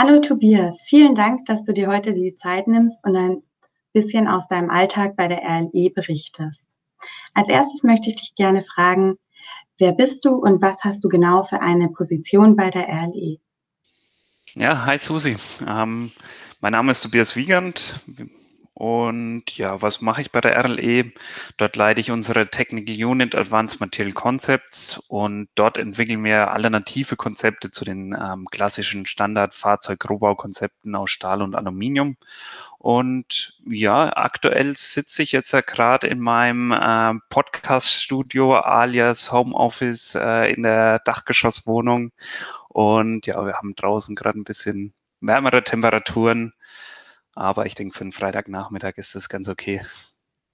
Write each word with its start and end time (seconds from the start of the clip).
Hallo 0.00 0.20
Tobias, 0.20 0.80
vielen 0.82 1.16
Dank, 1.16 1.46
dass 1.46 1.64
du 1.64 1.72
dir 1.72 1.88
heute 1.88 2.14
die 2.14 2.36
Zeit 2.36 2.68
nimmst 2.68 3.04
und 3.04 3.16
ein 3.16 3.42
bisschen 3.92 4.28
aus 4.28 4.46
deinem 4.46 4.70
Alltag 4.70 5.16
bei 5.16 5.26
der 5.26 5.42
RLE 5.42 5.90
berichtest. 5.90 6.68
Als 7.34 7.48
erstes 7.48 7.82
möchte 7.82 8.08
ich 8.08 8.14
dich 8.14 8.36
gerne 8.36 8.62
fragen, 8.62 9.16
wer 9.76 9.90
bist 9.90 10.24
du 10.24 10.36
und 10.36 10.62
was 10.62 10.84
hast 10.84 11.02
du 11.02 11.08
genau 11.08 11.42
für 11.42 11.60
eine 11.60 11.88
Position 11.88 12.54
bei 12.54 12.70
der 12.70 12.86
RLE? 12.86 13.40
Ja, 14.54 14.86
hi 14.86 14.98
Susi. 14.98 15.34
Ähm, 15.66 16.12
mein 16.60 16.72
Name 16.74 16.92
ist 16.92 17.02
Tobias 17.02 17.34
Wiegand. 17.34 17.96
Und 18.78 19.58
ja, 19.58 19.82
was 19.82 20.00
mache 20.02 20.20
ich 20.20 20.30
bei 20.30 20.40
der 20.40 20.56
RLE? 20.64 21.10
Dort 21.56 21.74
leite 21.74 22.00
ich 22.00 22.12
unsere 22.12 22.48
Technical 22.48 22.94
Unit 22.94 23.34
Advanced 23.34 23.80
Material 23.80 24.12
Concepts 24.12 24.98
und 25.08 25.48
dort 25.56 25.78
entwickeln 25.78 26.22
wir 26.22 26.52
alternative 26.52 27.16
Konzepte 27.16 27.72
zu 27.72 27.84
den 27.84 28.16
ähm, 28.16 28.46
klassischen 28.52 29.04
Standard-Fahrzeug-Rohbaukonzepten 29.04 30.94
aus 30.94 31.10
Stahl 31.10 31.42
und 31.42 31.56
Aluminium. 31.56 32.18
Und 32.78 33.58
ja, 33.66 34.16
aktuell 34.16 34.76
sitze 34.76 35.24
ich 35.24 35.32
jetzt 35.32 35.50
ja 35.50 35.60
gerade 35.60 36.06
in 36.06 36.20
meinem 36.20 36.70
äh, 36.70 37.14
Podcast-Studio 37.30 38.58
alias 38.58 39.32
Homeoffice 39.32 40.14
äh, 40.14 40.52
in 40.52 40.62
der 40.62 41.00
Dachgeschosswohnung. 41.00 42.12
Und 42.68 43.26
ja, 43.26 43.44
wir 43.44 43.54
haben 43.54 43.74
draußen 43.74 44.14
gerade 44.14 44.38
ein 44.38 44.44
bisschen 44.44 44.94
wärmere 45.20 45.64
Temperaturen. 45.64 46.52
Aber 47.38 47.66
ich 47.66 47.76
denke, 47.76 47.94
für 47.94 48.00
einen 48.00 48.10
Freitagnachmittag 48.10 48.94
ist 48.96 49.14
das 49.14 49.28
ganz 49.28 49.48
okay. 49.48 49.80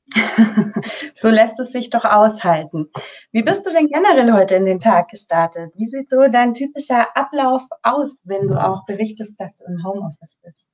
so 1.14 1.30
lässt 1.30 1.58
es 1.58 1.72
sich 1.72 1.88
doch 1.88 2.04
aushalten. 2.04 2.90
Wie 3.32 3.42
bist 3.42 3.64
du 3.64 3.70
denn 3.70 3.88
generell 3.88 4.34
heute 4.34 4.56
in 4.56 4.66
den 4.66 4.80
Tag 4.80 5.08
gestartet? 5.08 5.72
Wie 5.76 5.86
sieht 5.86 6.10
so 6.10 6.28
dein 6.28 6.52
typischer 6.52 7.16
Ablauf 7.16 7.62
aus, 7.82 8.20
wenn 8.24 8.48
du 8.48 8.62
auch 8.62 8.84
berichtest, 8.84 9.40
dass 9.40 9.56
du 9.56 9.64
im 9.64 9.82
Homeoffice 9.82 10.36
bist? 10.42 10.66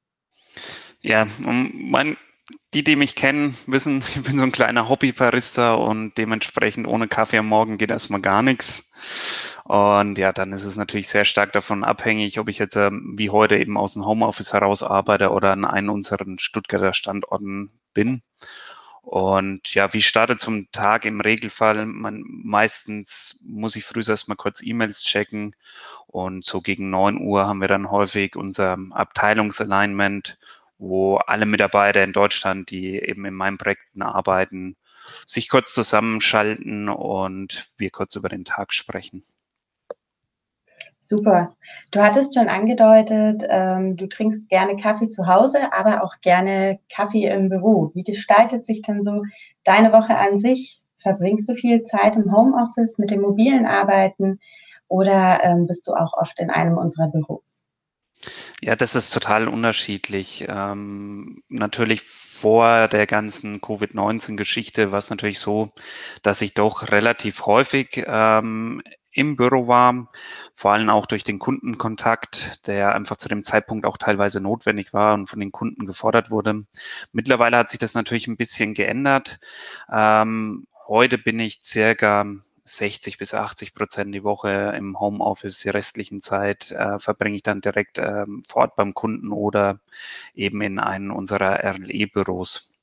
Ja, 1.00 1.28
mein, 1.38 2.16
die, 2.75 2.83
die 2.83 2.97
mich 2.97 3.14
kennen, 3.14 3.56
wissen, 3.69 3.98
ich 4.16 4.25
bin 4.25 4.36
so 4.36 4.42
ein 4.42 4.50
kleiner 4.50 4.88
Hobby-Barista 4.88 5.75
und 5.75 6.19
dementsprechend 6.19 6.88
ohne 6.88 7.06
Kaffee 7.06 7.38
am 7.38 7.47
Morgen 7.47 7.78
geht 7.78 7.92
erstmal 7.92 8.20
gar 8.20 8.42
nichts. 8.42 8.92
Und 9.64 10.19
ja, 10.19 10.33
dann 10.33 10.53
ist 10.53 10.64
es 10.64 10.77
natürlich 10.77 11.08
sehr 11.08 11.25
stark 11.25 11.53
davon 11.53 11.84
abhängig, 11.84 12.39
ob 12.39 12.48
ich 12.48 12.58
jetzt 12.58 12.77
ähm, 12.77 13.12
wie 13.16 13.30
heute 13.30 13.56
eben 13.58 13.77
aus 13.77 13.94
dem 13.94 14.06
Homeoffice 14.06 14.53
heraus 14.53 14.83
arbeite 14.83 15.30
oder 15.30 15.53
an 15.53 15.64
einem 15.64 15.91
unserer 15.91 16.25
Stuttgarter 16.39 16.94
Standorten 16.94 17.70
bin. 17.94 18.22
Und 19.03 19.75
ja, 19.75 19.92
wie 19.94 20.03
startet 20.03 20.41
zum 20.41 20.70
Tag 20.72 21.05
im 21.05 21.20
Regelfall? 21.20 21.86
Man, 21.86 22.22
meistens 22.27 23.41
muss 23.47 23.77
ich 23.77 23.84
früh 23.84 24.03
erstmal 24.06 24.36
kurz 24.36 24.62
E-Mails 24.62 25.03
checken 25.05 25.56
und 26.06 26.44
so 26.44 26.61
gegen 26.61 26.91
neun 26.91 27.19
Uhr 27.20 27.47
haben 27.47 27.61
wir 27.61 27.69
dann 27.69 27.91
häufig 27.91 28.36
unser 28.36 28.77
Abteilungsalignment, 28.91 30.38
wo 30.78 31.16
alle 31.16 31.47
Mitarbeiter 31.47 32.05
in 32.05 32.12
Deutschland, 32.12 32.70
die 32.70 32.98
eben 32.98 33.25
in 33.25 33.34
meinen 33.34 33.58
Projekten 33.58 34.03
arbeiten, 34.03 34.77
sich 35.27 35.48
kurz 35.48 35.75
zusammenschalten 35.75 36.88
und 36.88 37.69
wir 37.78 37.91
kurz 37.91 38.16
über 38.16 38.28
den 38.28 38.44
Tag 38.44 38.72
sprechen. 38.72 39.22
Super. 41.11 41.56
Du 41.91 42.00
hattest 42.00 42.34
schon 42.34 42.48
angedeutet, 42.48 43.42
ähm, 43.48 43.97
du 43.97 44.06
trinkst 44.06 44.48
gerne 44.48 44.77
Kaffee 44.77 45.08
zu 45.08 45.27
Hause, 45.27 45.72
aber 45.72 46.05
auch 46.05 46.20
gerne 46.20 46.78
Kaffee 46.89 47.27
im 47.27 47.48
Büro. 47.48 47.91
Wie 47.94 48.05
gestaltet 48.05 48.64
sich 48.64 48.80
denn 48.83 49.03
so 49.03 49.25
deine 49.64 49.92
Woche 49.92 50.16
an 50.16 50.38
sich? 50.38 50.81
Verbringst 50.98 51.48
du 51.48 51.55
viel 51.56 51.83
Zeit 51.83 52.14
im 52.14 52.33
Homeoffice 52.33 52.98
mit 52.98 53.11
dem 53.11 53.22
mobilen 53.22 53.66
Arbeiten 53.66 54.38
oder 54.86 55.41
ähm, 55.42 55.66
bist 55.66 55.88
du 55.88 55.94
auch 55.94 56.12
oft 56.12 56.38
in 56.38 56.48
einem 56.48 56.78
unserer 56.78 57.09
Büros? 57.09 57.42
Ja, 58.62 58.77
das 58.77 58.94
ist 58.94 59.10
total 59.10 59.48
unterschiedlich. 59.48 60.44
Ähm, 60.48 61.42
natürlich 61.48 62.03
vor 62.03 62.87
der 62.87 63.09
ganzen 63.09 63.60
Covid-19-Geschichte 63.60 64.92
war 64.92 64.98
es 64.98 65.10
natürlich 65.10 65.41
so, 65.41 65.71
dass 66.22 66.41
ich 66.41 66.54
doch 66.54 66.92
relativ 66.92 67.47
häufig 67.47 68.04
ähm, 68.06 68.81
im 69.12 69.37
Büro 69.37 69.66
war, 69.66 70.09
vor 70.54 70.72
allem 70.72 70.88
auch 70.88 71.06
durch 71.06 71.25
den 71.25 71.38
Kundenkontakt, 71.38 72.66
der 72.66 72.94
einfach 72.94 73.16
zu 73.16 73.28
dem 73.28 73.43
Zeitpunkt 73.43 73.87
auch 73.87 73.97
teilweise 73.97 74.41
notwendig 74.41 74.93
war 74.93 75.15
und 75.15 75.26
von 75.26 75.41
den 75.41 75.53
Kunden 75.53 75.87
gefordert 75.87 76.31
wurde. 76.31 76.65
Mittlerweile 77.12 77.56
hat 77.56 77.71
sich 77.71 77.81
das 77.81 77.94
natürlich 77.94 78.28
ein 78.28 78.37
bisschen 78.37 78.75
geändert. 78.75 79.41
Ähm, 79.93 80.66
heute 80.87 81.19
bin 81.19 81.41
ich 81.41 81.60
circa 81.62 82.26
60 82.65 83.19
bis 83.19 83.34
80 83.34 83.75
Prozent 83.75 84.15
die 84.15 84.25
Woche 84.25 84.75
im 84.76 84.98
Homeoffice. 85.00 85.60
Die 85.60 85.71
restlichen 85.71 86.21
Zeit 86.21 86.71
äh, 86.71 86.98
verbringe 86.98 87.37
ich 87.37 87.42
dann 87.42 87.60
direkt 87.60 87.98
ähm, 87.98 88.42
vor 88.47 88.69
beim 88.69 88.94
Kunden 88.94 89.32
oder 89.32 89.81
eben 90.34 90.60
in 90.62 90.78
einem 90.78 91.10
unserer 91.10 91.65
RLE-Büros. 91.65 92.75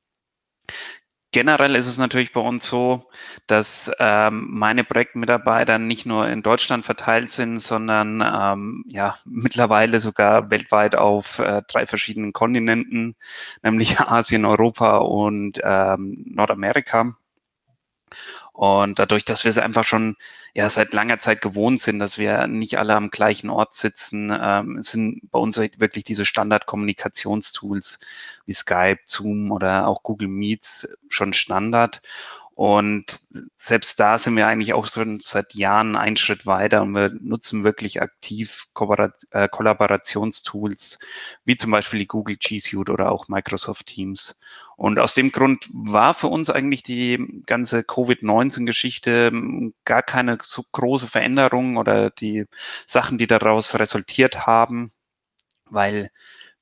Generell 1.37 1.75
ist 1.75 1.85
es 1.85 1.99
natürlich 1.99 2.33
bei 2.33 2.39
uns 2.41 2.65
so, 2.65 3.11
dass 3.45 3.91
ähm, 3.99 4.47
meine 4.49 4.83
Projektmitarbeiter 4.83 5.77
nicht 5.77 6.07
nur 6.07 6.27
in 6.27 6.41
Deutschland 6.41 6.83
verteilt 6.83 7.29
sind, 7.29 7.59
sondern 7.59 8.21
ähm, 8.21 8.83
ja 8.87 9.13
mittlerweile 9.25 9.99
sogar 9.99 10.49
weltweit 10.49 10.95
auf 10.95 11.37
äh, 11.37 11.61
drei 11.67 11.85
verschiedenen 11.85 12.33
Kontinenten, 12.33 13.15
nämlich 13.61 13.99
Asien, 13.99 14.45
Europa 14.45 14.97
und 14.97 15.59
ähm, 15.63 16.25
Nordamerika. 16.25 17.15
Und 18.57 18.97
dadurch, 18.97 19.23
dass 19.23 19.43
wir 19.43 19.49
es 19.49 19.59
einfach 19.59 19.83
schon 19.83 20.15
ja 20.55 20.67
seit 20.67 20.91
langer 20.91 21.19
Zeit 21.19 21.41
gewohnt 21.41 21.79
sind, 21.79 21.99
dass 21.99 22.17
wir 22.17 22.47
nicht 22.47 22.79
alle 22.79 22.95
am 22.95 23.11
gleichen 23.11 23.51
Ort 23.51 23.75
sitzen, 23.75 24.35
ähm, 24.35 24.81
sind 24.81 25.21
bei 25.29 25.37
uns 25.37 25.59
halt 25.59 25.79
wirklich 25.79 26.05
diese 26.05 26.25
Standard-Kommunikationstools 26.25 27.99
wie 28.47 28.53
Skype, 28.53 29.01
Zoom 29.05 29.51
oder 29.51 29.87
auch 29.87 30.01
Google 30.01 30.29
Meets 30.29 30.89
schon 31.07 31.33
Standard. 31.33 32.01
Und 32.57 33.19
selbst 33.55 33.99
da 33.99 34.17
sind 34.17 34.35
wir 34.35 34.47
eigentlich 34.47 34.73
auch 34.73 34.87
schon 34.87 35.19
seit 35.19 35.53
Jahren 35.53 35.95
einen 35.95 36.17
Schritt 36.17 36.47
weiter 36.47 36.81
und 36.81 36.95
wir 36.95 37.11
nutzen 37.21 37.63
wirklich 37.63 38.01
aktiv 38.01 38.65
äh, 39.29 39.47
Kollaborationstools 39.47 40.97
wie 41.45 41.55
zum 41.55 41.69
Beispiel 41.69 41.99
die 41.99 42.07
Google 42.07 42.35
G 42.37 42.57
Suite 42.57 42.89
oder 42.89 43.11
auch 43.11 43.27
Microsoft 43.27 43.85
Teams. 43.85 44.39
Und 44.75 44.99
aus 44.99 45.13
dem 45.13 45.31
Grund 45.31 45.69
war 45.71 46.15
für 46.15 46.29
uns 46.29 46.49
eigentlich 46.49 46.81
die 46.81 47.43
ganze 47.45 47.83
Covid-19-Geschichte 47.83 49.27
hm, 49.27 49.75
gar 49.85 50.01
keine 50.01 50.39
so 50.41 50.63
große 50.71 51.07
Veränderung 51.07 51.77
oder 51.77 52.09
die 52.09 52.45
Sachen, 52.87 53.19
die 53.19 53.27
daraus 53.27 53.77
resultiert 53.77 54.47
haben, 54.47 54.91
weil 55.65 56.09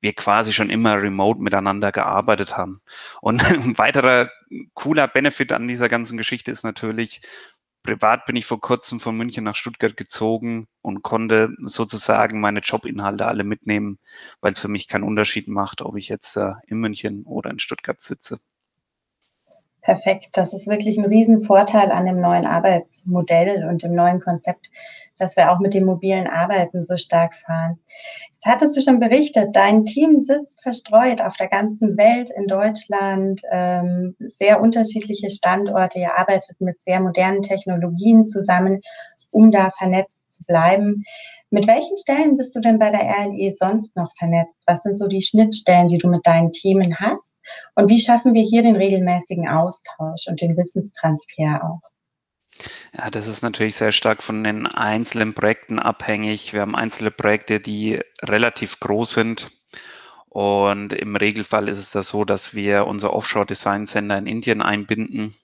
wir 0.06 0.12
quasi 0.12 0.52
schon 0.52 0.70
immer 0.70 1.02
remote 1.02 1.40
miteinander 1.42 1.90
gearbeitet 1.90 2.56
haben. 2.56 2.80
Und 3.20 3.42
ein 3.50 3.76
weiterer 3.76 4.30
cooler 4.74 5.08
Benefit 5.08 5.50
an 5.52 5.66
dieser 5.66 5.88
ganzen 5.88 6.16
Geschichte 6.16 6.52
ist 6.52 6.62
natürlich, 6.62 7.22
privat 7.82 8.24
bin 8.24 8.36
ich 8.36 8.46
vor 8.46 8.60
kurzem 8.60 9.00
von 9.00 9.16
München 9.16 9.42
nach 9.42 9.56
Stuttgart 9.56 9.96
gezogen 9.96 10.68
und 10.80 11.02
konnte 11.02 11.50
sozusagen 11.64 12.40
meine 12.40 12.60
Jobinhalte 12.60 13.26
alle 13.26 13.42
mitnehmen, 13.42 13.98
weil 14.40 14.52
es 14.52 14.60
für 14.60 14.68
mich 14.68 14.86
keinen 14.86 15.02
Unterschied 15.02 15.48
macht, 15.48 15.82
ob 15.82 15.96
ich 15.96 16.08
jetzt 16.08 16.36
in 16.36 16.78
München 16.78 17.24
oder 17.24 17.50
in 17.50 17.58
Stuttgart 17.58 18.00
sitze. 18.00 18.38
Perfekt. 19.86 20.30
Das 20.32 20.52
ist 20.52 20.66
wirklich 20.66 20.98
ein 20.98 21.04
Riesenvorteil 21.04 21.92
an 21.92 22.06
dem 22.06 22.20
neuen 22.20 22.44
Arbeitsmodell 22.44 23.68
und 23.68 23.84
dem 23.84 23.94
neuen 23.94 24.20
Konzept, 24.20 24.68
dass 25.16 25.36
wir 25.36 25.52
auch 25.52 25.60
mit 25.60 25.74
dem 25.74 25.84
mobilen 25.84 26.26
Arbeiten 26.26 26.84
so 26.84 26.96
stark 26.96 27.36
fahren. 27.36 27.78
Jetzt 28.32 28.46
hattest 28.46 28.76
du 28.76 28.80
schon 28.80 28.98
berichtet, 28.98 29.54
dein 29.54 29.84
Team 29.84 30.18
sitzt 30.18 30.60
verstreut 30.60 31.20
auf 31.20 31.36
der 31.36 31.46
ganzen 31.46 31.96
Welt, 31.96 32.30
in 32.30 32.48
Deutschland, 32.48 33.42
ähm, 33.52 34.16
sehr 34.18 34.60
unterschiedliche 34.60 35.30
Standorte. 35.30 36.00
Ihr 36.00 36.18
arbeitet 36.18 36.60
mit 36.60 36.82
sehr 36.82 36.98
modernen 36.98 37.42
Technologien 37.42 38.28
zusammen, 38.28 38.80
um 39.36 39.50
da 39.50 39.70
vernetzt 39.70 40.30
zu 40.30 40.44
bleiben. 40.44 41.04
Mit 41.50 41.66
welchen 41.66 41.98
Stellen 41.98 42.38
bist 42.38 42.56
du 42.56 42.60
denn 42.60 42.78
bei 42.78 42.90
der 42.90 43.02
RLE 43.02 43.52
sonst 43.52 43.94
noch 43.94 44.10
vernetzt? 44.16 44.54
Was 44.66 44.82
sind 44.82 44.98
so 44.98 45.06
die 45.06 45.22
Schnittstellen, 45.22 45.88
die 45.88 45.98
du 45.98 46.08
mit 46.08 46.26
deinen 46.26 46.52
Themen 46.52 46.98
hast? 46.98 47.32
Und 47.74 47.90
wie 47.90 48.00
schaffen 48.00 48.32
wir 48.32 48.42
hier 48.42 48.62
den 48.62 48.76
regelmäßigen 48.76 49.46
Austausch 49.46 50.26
und 50.26 50.40
den 50.40 50.56
Wissenstransfer 50.56 51.62
auch? 51.62 51.80
Ja, 52.96 53.10
das 53.10 53.26
ist 53.26 53.42
natürlich 53.42 53.76
sehr 53.76 53.92
stark 53.92 54.22
von 54.22 54.42
den 54.42 54.66
einzelnen 54.66 55.34
Projekten 55.34 55.78
abhängig. 55.78 56.54
Wir 56.54 56.62
haben 56.62 56.74
einzelne 56.74 57.10
Projekte, 57.10 57.60
die 57.60 58.00
relativ 58.22 58.80
groß 58.80 59.12
sind. 59.12 59.50
Und 60.30 60.94
im 60.94 61.14
Regelfall 61.14 61.68
ist 61.68 61.78
es 61.78 61.90
da 61.90 62.02
so, 62.02 62.24
dass 62.24 62.54
wir 62.54 62.86
unser 62.86 63.12
Offshore 63.12 63.44
Design 63.44 63.84
Center 63.84 64.16
in 64.16 64.26
Indien 64.26 64.62
einbinden. 64.62 65.34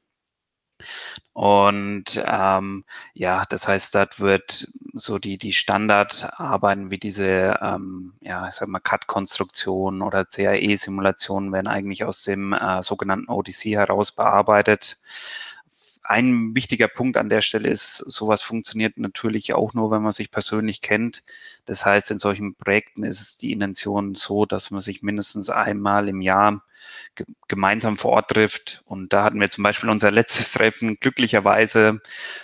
Und 1.33 2.23
ähm, 2.27 2.85
ja, 3.15 3.45
das 3.49 3.67
heißt, 3.67 3.95
dort 3.95 4.21
wird 4.21 4.69
so 4.95 5.19
die, 5.19 5.39
die 5.39 5.53
Standardarbeiten 5.53 6.91
wie 6.91 6.99
diese, 6.99 7.59
ähm, 7.63 8.13
ja, 8.21 8.49
ich 8.49 8.55
sag 8.55 8.69
mal, 8.69 8.81
CAD-Konstruktion 8.81 10.03
oder 10.03 10.25
CAE-Simulationen 10.25 11.53
werden 11.53 11.69
eigentlich 11.69 12.05
aus 12.05 12.25
dem 12.25 12.53
äh, 12.53 12.83
sogenannten 12.83 13.31
ODC 13.31 13.65
heraus 13.77 14.13
bearbeitet. 14.13 14.99
Ein 16.05 16.55
wichtiger 16.55 16.89
Punkt 16.89 17.17
an 17.17 17.29
der 17.29 17.43
Stelle 17.43 17.69
ist, 17.69 17.97
sowas 17.97 18.43
funktioniert 18.43 18.97
natürlich 18.99 19.55
auch 19.55 19.75
nur, 19.75 19.91
wenn 19.91 20.03
man 20.03 20.13
sich 20.13 20.31
persönlich 20.31 20.81
kennt. 20.81 21.23
Das 21.65 21.87
heißt, 21.87 22.11
in 22.11 22.19
solchen 22.19 22.55
Projekten 22.55 23.05
ist 23.05 23.21
es 23.21 23.37
die 23.37 23.53
Intention 23.53 24.15
so, 24.15 24.45
dass 24.45 24.71
man 24.71 24.81
sich 24.81 25.03
mindestens 25.03 25.49
einmal 25.51 26.09
im 26.09 26.21
Jahr 26.21 26.63
gemeinsam 27.49 27.97
vor 27.97 28.13
Ort 28.13 28.31
trifft. 28.31 28.83
Und 28.87 29.13
da 29.13 29.25
hatten 29.25 29.41
wir 29.41 29.51
zum 29.51 29.63
Beispiel 29.65 29.91
unser 29.91 30.11
letztes 30.11 30.53
Treffen 30.55 30.97
glücklicherweise 31.01 32.01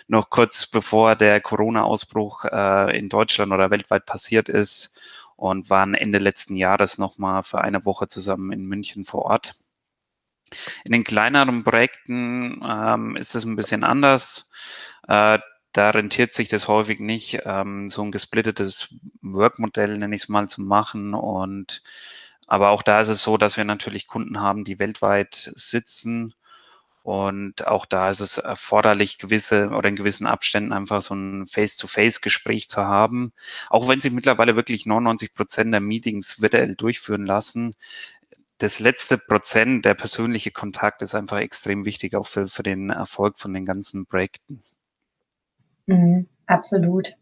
noch 0.06 0.31
kurz 0.31 0.66
bevor 0.66 1.16
der 1.16 1.40
Corona-Ausbruch 1.40 2.44
äh, 2.44 2.99
in 2.99 3.08
Deutschland 3.08 3.52
oder 3.52 3.70
weltweit 3.70 4.06
passiert 4.06 4.49
ist 4.49 4.99
und 5.37 5.70
waren 5.70 5.94
Ende 5.94 6.19
letzten 6.19 6.56
Jahres 6.56 6.99
nochmal 6.99 7.43
für 7.43 7.61
eine 7.61 7.84
Woche 7.84 8.08
zusammen 8.08 8.52
in 8.52 8.66
München 8.66 9.04
vor 9.04 9.22
Ort. 9.22 9.56
In 10.84 10.92
den 10.92 11.04
kleineren 11.04 11.64
Projekten 11.64 12.62
ähm, 12.64 13.16
ist 13.16 13.34
es 13.34 13.44
ein 13.44 13.56
bisschen 13.56 13.84
anders. 13.84 14.50
Äh, 15.06 15.38
da 15.72 15.90
rentiert 15.90 16.32
sich 16.32 16.48
das 16.48 16.68
häufig 16.68 16.98
nicht, 17.00 17.40
ähm, 17.44 17.90
so 17.90 18.02
ein 18.02 18.10
gesplittetes 18.10 19.00
Workmodell, 19.22 19.98
nenne 19.98 20.14
ich 20.14 20.22
es 20.22 20.28
mal, 20.28 20.48
zu 20.48 20.62
machen. 20.62 21.14
Und 21.14 21.82
aber 22.46 22.70
auch 22.70 22.82
da 22.82 23.00
ist 23.00 23.08
es 23.08 23.22
so, 23.22 23.36
dass 23.36 23.56
wir 23.56 23.64
natürlich 23.64 24.06
Kunden 24.08 24.40
haben, 24.40 24.64
die 24.64 24.78
weltweit 24.78 25.34
sitzen. 25.34 26.34
Und 27.02 27.66
auch 27.66 27.86
da 27.86 28.10
ist 28.10 28.20
es 28.20 28.38
erforderlich, 28.38 29.18
gewisse 29.18 29.68
oder 29.70 29.88
in 29.88 29.96
gewissen 29.96 30.26
Abständen 30.26 30.72
einfach 30.72 31.00
so 31.00 31.14
ein 31.14 31.46
Face-to-Face-Gespräch 31.46 32.68
zu 32.68 32.82
haben. 32.84 33.32
Auch 33.70 33.88
wenn 33.88 34.00
sie 34.00 34.10
mittlerweile 34.10 34.56
wirklich 34.56 34.84
99 34.84 35.34
Prozent 35.34 35.72
der 35.72 35.80
Meetings 35.80 36.42
virtuell 36.42 36.74
durchführen 36.74 37.24
lassen, 37.24 37.74
das 38.58 38.81
letzte 38.81 39.19
Prozent, 39.19 39.84
der 39.84 39.94
persönliche 39.94 40.50
Kontakt 40.50 41.02
ist 41.02 41.14
einfach 41.14 41.38
extrem 41.38 41.84
wichtig, 41.84 42.14
auch 42.14 42.26
für, 42.26 42.49
für 42.49 42.62
den 42.62 42.90
Erfolg 42.90 43.38
von 43.38 43.55
den 43.55 43.64
ganzen 43.64 44.06
Projekten. 44.06 44.62
Mhm, 45.87 46.28
absolut. 46.46 47.14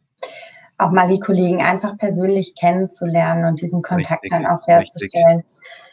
Auch 0.79 0.91
mal 0.91 1.09
die 1.09 1.21
Kollegen 1.21 1.63
einfach 1.63 1.97
persönlich 1.97 2.55
kennenzulernen 2.59 3.45
und 3.45 3.61
diesen 3.61 3.83
Kontakt 3.83 4.25
richtig, 4.25 4.31
dann 4.31 4.47
auch 4.47 4.67
herzustellen. 4.67 5.45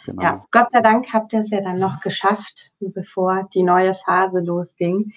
Genau. 0.06 0.22
Ja, 0.22 0.46
Gott 0.52 0.72
sei 0.72 0.82
Dank 0.82 1.14
habt 1.14 1.32
ihr 1.34 1.40
es 1.40 1.52
ja 1.52 1.62
dann 1.62 1.80
noch 1.80 2.02
geschafft, 2.02 2.72
bevor 2.80 3.48
die 3.54 3.64
neue 3.64 3.96
Phase 3.96 4.42
losging. 4.42 5.14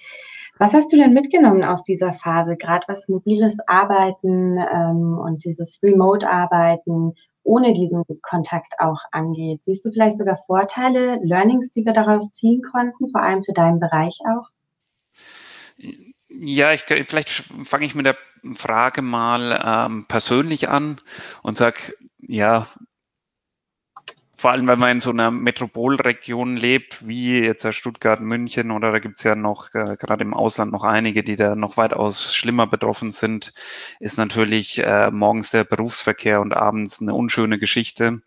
Was 0.59 0.73
hast 0.73 0.91
du 0.91 0.97
denn 0.97 1.13
mitgenommen 1.13 1.63
aus 1.63 1.83
dieser 1.83 2.13
Phase, 2.13 2.57
gerade 2.57 2.85
was 2.87 3.07
mobiles 3.07 3.59
Arbeiten 3.67 4.57
ähm, 4.57 5.17
und 5.17 5.43
dieses 5.43 5.79
Remote-Arbeiten 5.83 7.13
ohne 7.47 7.73
diesen 7.73 8.03
Kontakt 8.21 8.73
auch 8.79 9.01
angeht? 9.11 9.63
Siehst 9.63 9.85
du 9.85 9.91
vielleicht 9.91 10.17
sogar 10.17 10.35
Vorteile, 10.35 11.19
Learnings, 11.23 11.71
die 11.71 11.85
wir 11.85 11.93
daraus 11.93 12.29
ziehen 12.31 12.61
konnten, 12.61 13.09
vor 13.09 13.21
allem 13.21 13.43
für 13.43 13.53
deinen 13.53 13.79
Bereich 13.79 14.19
auch? 14.29 14.49
Ja, 16.29 16.73
ich, 16.73 16.81
vielleicht 16.81 17.29
fange 17.29 17.85
ich 17.85 17.95
mit 17.95 18.05
der 18.05 18.17
Frage 18.53 19.01
mal 19.01 19.63
ähm, 19.65 20.05
persönlich 20.07 20.67
an 20.67 20.97
und 21.41 21.57
sage, 21.57 21.93
ja, 22.19 22.67
vor 24.39 24.51
allem, 24.51 24.67
wenn 24.67 24.77
man 24.77 24.91
in 24.91 24.99
so 24.99 25.09
einer 25.09 25.31
Metropolregion 25.31 26.57
lebt, 26.57 27.07
wie 27.07 27.39
jetzt 27.39 27.65
Stuttgart, 27.73 28.21
München 28.21 28.69
oder 28.69 28.91
da 28.91 28.99
gibt 28.99 29.17
es 29.17 29.23
ja 29.23 29.35
noch, 29.35 29.73
äh, 29.73 29.97
gerade 29.97 30.23
im 30.23 30.35
Ausland 30.35 30.71
noch 30.71 30.83
einige, 30.83 31.23
die 31.23 31.35
da 31.35 31.55
noch 31.55 31.77
weitaus 31.77 32.35
schlimmer 32.35 32.67
betroffen 32.67 33.11
sind, 33.11 33.53
ist 33.99 34.17
natürlich 34.17 34.77
äh, 34.83 35.09
morgens 35.09 35.51
der 35.51 35.63
Berufsverkehr 35.63 36.39
und 36.39 36.55
abends 36.55 37.01
eine 37.01 37.15
unschöne 37.15 37.57
Geschichte. 37.57 38.21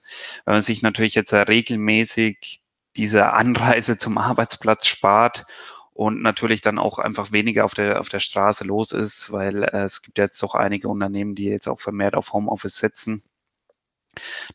Wenn 0.45 0.55
man 0.55 0.63
sich 0.63 0.83
natürlich 0.83 1.15
jetzt 1.15 1.33
äh, 1.33 1.39
regelmäßig 1.43 2.61
diese 2.97 3.33
Anreise 3.33 3.97
zum 3.97 4.19
Arbeitsplatz 4.19 4.87
spart 4.87 5.47
und 5.93 6.23
natürlich 6.23 6.61
dann 6.61 6.79
auch 6.81 6.99
einfach 6.99 7.31
weniger 7.31 7.65
auf 7.65 7.75
der, 7.75 8.01
auf 8.01 8.09
der 8.09 8.21
Straße 8.21 8.65
los 8.65 8.91
ist, 8.93 9.31
weil 9.33 9.63
äh, 9.63 9.83
es 9.85 10.03
gibt 10.03 10.19
jetzt 10.19 10.43
doch 10.43 10.57
einige 10.57 10.89
Unternehmen, 10.89 11.37
die 11.37 11.45
jetzt 11.45 11.69
auch 11.69 11.81
vermehrt 11.81 12.17
auf 12.17 12.33
Homeoffice 12.33 12.79
setzen 12.79 13.23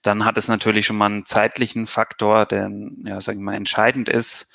dann 0.01 0.25
hat 0.25 0.37
es 0.37 0.47
natürlich 0.47 0.85
schon 0.85 0.97
mal 0.97 1.07
einen 1.07 1.25
zeitlichen 1.25 1.87
Faktor, 1.87 2.45
der, 2.45 2.69
ja, 3.03 3.21
sagen 3.21 3.39
wir 3.39 3.45
mal, 3.45 3.55
entscheidend 3.55 4.09
ist. 4.09 4.51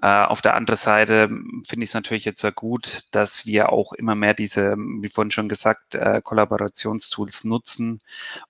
Äh, 0.00 0.24
auf 0.24 0.40
der 0.42 0.54
anderen 0.54 0.76
Seite 0.76 1.28
finde 1.66 1.84
ich 1.84 1.90
es 1.90 1.94
natürlich 1.94 2.24
jetzt 2.24 2.40
sehr 2.40 2.52
gut, 2.52 3.02
dass 3.10 3.46
wir 3.46 3.72
auch 3.72 3.92
immer 3.92 4.14
mehr 4.14 4.34
diese, 4.34 4.76
wie 4.76 5.08
vorhin 5.08 5.32
schon 5.32 5.48
gesagt, 5.48 5.96
äh, 5.96 6.20
Kollaborationstools 6.22 7.44
nutzen, 7.44 7.98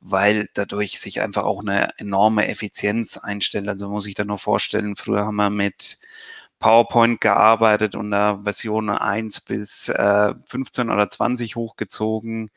weil 0.01 0.49
dadurch 0.55 1.01
sich 1.01 1.21
einfach 1.23 1.45
auch 1.45 1.61
eine 1.63 1.97
enorme 1.99 2.49
Effizienz 2.49 3.17
einstellt. 3.17 3.69
Also 3.69 3.89
muss 3.89 4.07
ich 4.07 4.15
da 4.15 4.25
nur 4.25 4.39
vorstellen, 4.39 4.95
früher 4.95 5.25
haben 5.25 5.37
wir 5.37 5.51
mit 5.51 5.99
PowerPoint 6.59 7.21
gearbeitet 7.21 7.95
und 7.95 8.11
da 8.11 8.39
Version 8.43 8.91
1 8.91 9.43
bis 9.43 9.89
äh, 9.89 10.35
15 10.47 10.91
oder 10.91 11.09
20 11.09 11.57
hochgezogen, 11.57 12.51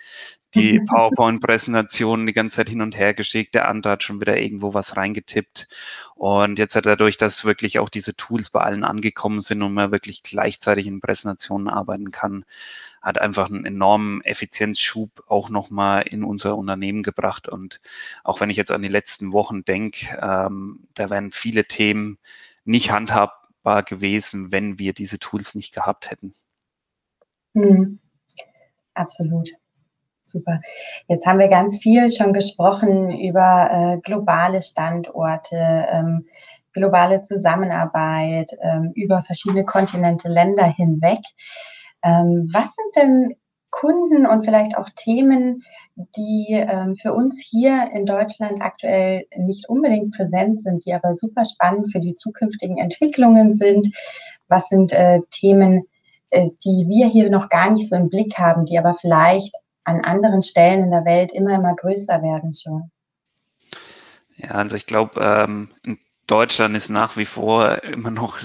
die 0.55 0.79
mhm. 0.79 0.85
PowerPoint-Präsentation 0.87 2.25
die 2.25 2.33
ganze 2.33 2.57
Zeit 2.57 2.69
hin 2.69 2.81
und 2.81 2.97
her 2.97 3.13
geschickt, 3.13 3.53
der 3.55 3.69
andere 3.69 3.93
hat 3.93 4.03
schon 4.03 4.19
wieder 4.19 4.37
irgendwo 4.37 4.73
was 4.73 4.97
reingetippt. 4.97 5.67
Und 6.15 6.59
jetzt 6.59 6.75
hat 6.75 6.85
dadurch, 6.85 7.17
dass 7.17 7.45
wirklich 7.45 7.79
auch 7.79 7.89
diese 7.89 8.15
Tools 8.15 8.49
bei 8.49 8.61
allen 8.61 8.83
angekommen 8.83 9.39
sind 9.39 9.61
und 9.61 9.73
man 9.73 9.91
wirklich 9.91 10.23
gleichzeitig 10.23 10.87
in 10.87 10.99
Präsentationen 10.99 11.69
arbeiten 11.69 12.11
kann, 12.11 12.43
hat 13.01 13.19
einfach 13.19 13.49
einen 13.49 13.65
enormen 13.65 14.21
Effizienzschub 14.23 15.23
auch 15.27 15.49
nochmal 15.49 16.03
in 16.03 16.23
unser 16.23 16.57
Unternehmen 16.57 17.03
gebracht. 17.03 17.47
Und 17.47 17.79
auch 18.23 18.41
wenn 18.41 18.49
ich 18.49 18.57
jetzt 18.57 18.71
an 18.71 18.81
die 18.81 18.89
letzten 18.89 19.31
Wochen 19.31 19.63
denke, 19.63 20.19
ähm, 20.21 20.81
da 20.95 21.09
werden 21.09 21.31
viele 21.31 21.65
Themen 21.65 22.17
nicht 22.65 22.91
handhabbar 22.91 23.40
machbar 23.61 23.83
gewesen, 23.83 24.51
wenn 24.51 24.79
wir 24.79 24.93
diese 24.93 25.19
Tools 25.19 25.55
nicht 25.55 25.73
gehabt 25.73 26.11
hätten. 26.11 26.33
Mhm. 27.53 27.99
Absolut. 28.93 29.49
Super. 30.23 30.61
Jetzt 31.07 31.25
haben 31.25 31.39
wir 31.39 31.49
ganz 31.49 31.77
viel 31.77 32.09
schon 32.09 32.33
gesprochen 32.33 33.19
über 33.19 33.69
äh, 33.71 34.01
globale 34.01 34.61
Standorte, 34.61 35.87
ähm, 35.91 36.25
globale 36.73 37.21
Zusammenarbeit, 37.21 38.51
ähm, 38.61 38.91
über 38.95 39.21
verschiedene 39.23 39.65
Kontinente, 39.65 40.29
Länder 40.29 40.65
hinweg. 40.65 41.19
Ähm, 42.03 42.49
was 42.53 42.73
sind 42.73 42.95
denn 42.95 43.35
Kunden 43.71 44.27
und 44.27 44.43
vielleicht 44.43 44.77
auch 44.77 44.89
Themen, 44.95 45.63
die 45.95 46.47
ähm, 46.51 46.95
für 46.95 47.13
uns 47.13 47.41
hier 47.41 47.89
in 47.93 48.05
Deutschland 48.05 48.61
aktuell 48.61 49.25
nicht 49.35 49.67
unbedingt 49.69 50.15
präsent 50.15 50.61
sind, 50.61 50.85
die 50.85 50.93
aber 50.93 51.15
super 51.15 51.45
spannend 51.45 51.91
für 51.91 51.99
die 51.99 52.15
zukünftigen 52.15 52.77
Entwicklungen 52.77 53.53
sind? 53.53 53.89
Was 54.47 54.67
sind 54.67 54.93
äh, 54.93 55.21
Themen, 55.31 55.87
äh, 56.29 56.49
die 56.63 56.85
wir 56.87 57.07
hier 57.07 57.29
noch 57.29 57.49
gar 57.49 57.71
nicht 57.71 57.89
so 57.89 57.95
im 57.95 58.09
Blick 58.09 58.37
haben, 58.37 58.65
die 58.65 58.77
aber 58.77 58.93
vielleicht 58.93 59.55
an 59.85 60.03
anderen 60.03 60.43
Stellen 60.43 60.83
in 60.83 60.91
der 60.91 61.05
Welt 61.05 61.31
immer, 61.33 61.55
immer 61.55 61.75
größer 61.75 62.21
werden 62.21 62.53
schon? 62.53 62.91
Ja, 64.35 64.51
also 64.51 64.75
ich 64.75 64.85
glaube, 64.85 65.21
ähm, 65.21 65.69
Deutschland 66.27 66.75
ist 66.75 66.89
nach 66.89 67.17
wie 67.17 67.25
vor 67.25 67.83
immer 67.83 68.11
noch 68.11 68.39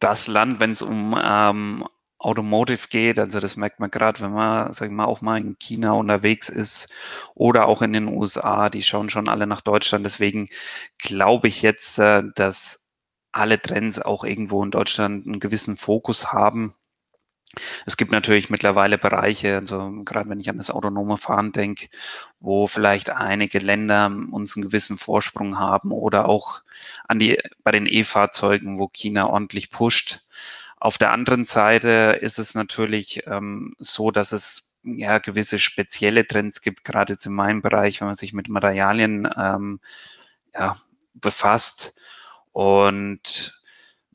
das 0.00 0.28
Land, 0.28 0.60
wenn 0.60 0.72
es 0.72 0.82
um 0.82 1.18
ähm, 1.22 1.84
Automotive 2.26 2.88
geht. 2.88 3.18
Also 3.18 3.40
das 3.40 3.56
merkt 3.56 3.80
man 3.80 3.90
gerade, 3.90 4.20
wenn 4.20 4.32
man, 4.32 4.72
sag 4.72 4.88
ich 4.88 4.92
mal, 4.94 5.04
auch 5.04 5.20
mal 5.22 5.38
in 5.38 5.58
China 5.58 5.92
unterwegs 5.92 6.48
ist 6.48 6.92
oder 7.34 7.66
auch 7.66 7.82
in 7.82 7.92
den 7.92 8.08
USA. 8.08 8.68
Die 8.68 8.82
schauen 8.82 9.10
schon 9.10 9.28
alle 9.28 9.46
nach 9.46 9.60
Deutschland. 9.60 10.04
Deswegen 10.04 10.48
glaube 10.98 11.48
ich 11.48 11.62
jetzt, 11.62 11.98
äh, 11.98 12.22
dass 12.34 12.88
alle 13.32 13.60
Trends 13.60 14.00
auch 14.00 14.24
irgendwo 14.24 14.64
in 14.64 14.70
Deutschland 14.70 15.26
einen 15.26 15.40
gewissen 15.40 15.76
Fokus 15.76 16.32
haben. 16.32 16.74
Es 17.86 17.96
gibt 17.96 18.10
natürlich 18.12 18.50
mittlerweile 18.50 18.98
Bereiche, 18.98 19.56
also 19.56 19.90
gerade 20.04 20.28
wenn 20.28 20.40
ich 20.40 20.50
an 20.50 20.58
das 20.58 20.70
autonome 20.70 21.16
Fahren 21.16 21.52
denke, 21.52 21.88
wo 22.40 22.66
vielleicht 22.66 23.10
einige 23.10 23.58
Länder 23.60 24.06
uns 24.30 24.56
einen 24.56 24.64
gewissen 24.64 24.98
Vorsprung 24.98 25.58
haben 25.58 25.92
oder 25.92 26.28
auch 26.28 26.62
an 27.08 27.18
die, 27.18 27.38
bei 27.62 27.70
den 27.70 27.86
E-Fahrzeugen, 27.86 28.78
wo 28.78 28.88
China 28.88 29.28
ordentlich 29.28 29.70
pusht. 29.70 30.20
Auf 30.86 30.98
der 30.98 31.10
anderen 31.10 31.44
Seite 31.44 32.16
ist 32.22 32.38
es 32.38 32.54
natürlich 32.54 33.26
ähm, 33.26 33.74
so, 33.80 34.12
dass 34.12 34.30
es 34.30 34.78
ja 34.84 35.18
gewisse 35.18 35.58
spezielle 35.58 36.28
Trends 36.28 36.60
gibt, 36.60 36.84
gerade 36.84 37.14
jetzt 37.14 37.26
in 37.26 37.32
meinem 37.32 37.60
Bereich, 37.60 38.00
wenn 38.00 38.06
man 38.06 38.14
sich 38.14 38.32
mit 38.32 38.48
Materialien 38.48 39.28
ähm, 39.36 39.80
ja, 40.54 40.76
befasst. 41.14 42.00
Und 42.52 43.60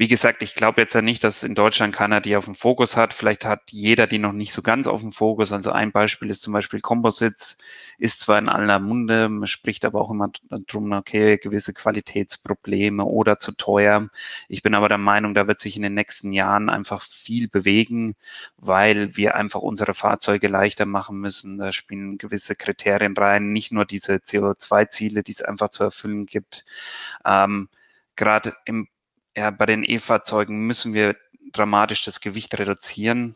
wie 0.01 0.07
gesagt, 0.07 0.41
ich 0.41 0.55
glaube 0.55 0.81
jetzt 0.81 0.95
ja 0.95 1.03
nicht, 1.03 1.23
dass 1.23 1.43
in 1.43 1.53
Deutschland 1.53 1.93
keiner 1.95 2.21
die 2.21 2.35
auf 2.35 2.45
dem 2.45 2.55
Fokus 2.55 2.97
hat. 2.97 3.13
Vielleicht 3.13 3.45
hat 3.45 3.71
jeder 3.71 4.07
die 4.07 4.17
noch 4.17 4.31
nicht 4.31 4.51
so 4.51 4.63
ganz 4.63 4.87
auf 4.87 5.01
dem 5.01 5.11
Fokus. 5.11 5.53
Also 5.53 5.71
ein 5.71 5.91
Beispiel 5.91 6.31
ist 6.31 6.41
zum 6.41 6.53
Beispiel 6.53 6.79
Composites, 6.81 7.59
ist 7.99 8.19
zwar 8.21 8.39
in 8.39 8.49
aller 8.49 8.79
Munde, 8.79 9.29
man 9.29 9.45
spricht 9.45 9.85
aber 9.85 10.01
auch 10.01 10.09
immer 10.09 10.31
drum, 10.49 10.91
okay, 10.93 11.37
gewisse 11.37 11.75
Qualitätsprobleme 11.75 13.05
oder 13.05 13.37
zu 13.37 13.51
teuer. 13.51 14.09
Ich 14.49 14.63
bin 14.63 14.73
aber 14.73 14.89
der 14.89 14.97
Meinung, 14.97 15.35
da 15.35 15.45
wird 15.45 15.59
sich 15.59 15.75
in 15.75 15.83
den 15.83 15.93
nächsten 15.93 16.31
Jahren 16.31 16.71
einfach 16.71 17.03
viel 17.03 17.47
bewegen, 17.47 18.15
weil 18.57 19.15
wir 19.17 19.35
einfach 19.35 19.61
unsere 19.61 19.93
Fahrzeuge 19.93 20.47
leichter 20.47 20.87
machen 20.87 21.19
müssen. 21.19 21.59
Da 21.59 21.71
spielen 21.71 22.17
gewisse 22.17 22.55
Kriterien 22.55 23.15
rein, 23.15 23.51
nicht 23.51 23.71
nur 23.71 23.85
diese 23.85 24.15
CO2-Ziele, 24.15 25.21
die 25.21 25.33
es 25.33 25.43
einfach 25.43 25.69
zu 25.69 25.83
erfüllen 25.83 26.25
gibt. 26.25 26.65
Ähm, 27.23 27.69
gerade 28.15 28.55
im 28.65 28.87
ja, 29.35 29.51
bei 29.51 29.65
den 29.65 29.83
E-Fahrzeugen 29.83 30.67
müssen 30.67 30.93
wir 30.93 31.15
dramatisch 31.53 32.05
das 32.05 32.21
Gewicht 32.21 32.57
reduzieren, 32.57 33.35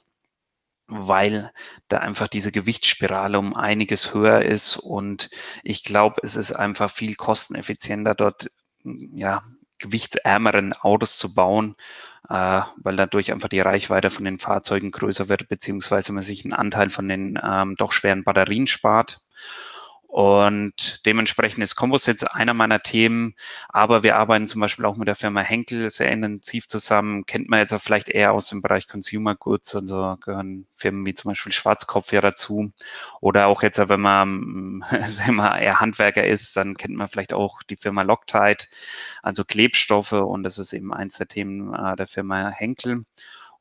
weil 0.87 1.51
da 1.87 1.99
einfach 1.99 2.27
diese 2.27 2.51
Gewichtsspirale 2.51 3.39
um 3.39 3.55
einiges 3.55 4.13
höher 4.13 4.41
ist. 4.43 4.77
Und 4.77 5.29
ich 5.63 5.83
glaube, 5.83 6.21
es 6.23 6.35
ist 6.35 6.51
einfach 6.53 6.89
viel 6.91 7.15
kosteneffizienter, 7.15 8.15
dort 8.15 8.51
ja, 8.83 9.41
gewichtsärmeren 9.79 10.73
Autos 10.73 11.17
zu 11.17 11.33
bauen, 11.33 11.75
äh, 12.29 12.61
weil 12.77 12.95
dadurch 12.95 13.31
einfach 13.31 13.49
die 13.49 13.59
Reichweite 13.59 14.09
von 14.09 14.25
den 14.25 14.37
Fahrzeugen 14.37 14.91
größer 14.91 15.27
wird, 15.29 15.49
beziehungsweise 15.49 16.13
man 16.13 16.23
sich 16.23 16.45
einen 16.45 16.53
Anteil 16.53 16.89
von 16.89 17.07
den 17.07 17.39
ähm, 17.43 17.75
doch 17.77 17.91
schweren 17.91 18.23
Batterien 18.23 18.67
spart. 18.67 19.19
Und 20.15 21.05
dementsprechend 21.05 21.62
ist 21.62 21.75
Composites 21.75 22.24
einer 22.24 22.53
meiner 22.53 22.81
Themen. 22.81 23.36
Aber 23.67 24.01
wir 24.01 24.15
arbeiten 24.15 24.48
zum 24.48 24.62
Beispiel 24.62 24.86
auch 24.86 24.95
mit 24.95 25.10
der 25.10 25.15
Firma 25.15 25.41
Henkel 25.41 25.89
sehr 25.89 26.10
intensiv 26.10 26.69
zusammen. 26.69 27.25
Kennt 27.25 27.50
man 27.50 27.60
jetzt 27.60 27.74
auch 27.74 27.81
vielleicht 27.81 28.07
eher 28.07 28.31
aus 28.31 28.48
dem 28.48 28.62
Bereich 28.62 28.88
Consumer 28.88 29.36
Goods. 29.36 29.75
Also 29.75 30.15
gehören 30.22 30.67
Firmen 30.74 31.05
wie 31.05 31.15
zum 31.15 31.31
Beispiel 31.31 31.51
Schwarzkopf 31.51 32.13
ja 32.13 32.22
dazu. 32.22 32.72
Oder 33.19 33.48
auch 33.48 33.62
jetzt, 33.62 33.77
wenn 33.77 34.00
man 34.00 34.86
sagen 35.05 35.36
wir, 35.36 35.57
eher 35.60 35.81
Handwerker 35.81 36.25
ist, 36.25 36.55
dann 36.55 36.75
kennt 36.75 36.95
man 36.95 37.10
vielleicht 37.10 37.34
auch 37.34 37.62
die 37.63 37.75
Firma 37.75 38.03
Loctite, 38.03 38.67
also 39.22 39.43
Klebstoffe. 39.43 40.13
Und 40.13 40.43
das 40.43 40.57
ist 40.57 40.72
eben 40.72 40.93
eins 40.93 41.17
der 41.17 41.27
Themen 41.27 41.74
äh, 41.74 41.98
der 41.98 42.07
Firma 42.07 42.51
Henkel. 42.51 43.03